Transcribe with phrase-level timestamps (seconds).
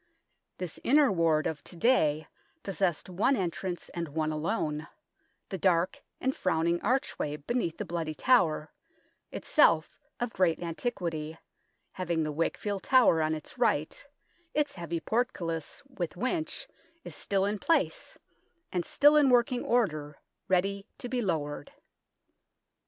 [0.57, 2.25] This Inner Ward of to day
[2.63, 4.87] possessed one entrance, and one alone
[5.49, 8.71] the dark and frowning archway beneath the Bloody Tower,
[9.31, 11.37] itself of great antiquity,
[11.91, 14.03] having the Wakefield Tower on its right;
[14.55, 16.67] its heavy portcullis, with winch,
[17.03, 18.17] is still in place,
[18.71, 21.73] and still in working order, ready to be lowered.